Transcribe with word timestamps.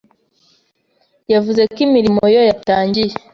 yavuze 1.33 1.61
ko 1.73 1.77
imirimo 1.87 2.23
yo 2.35 2.41
yatangiye 2.49 3.13